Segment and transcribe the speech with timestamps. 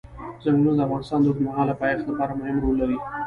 [0.43, 2.97] ځنګلونه د افغانستان د اوږدمهاله پایښت لپاره مهم رول لري.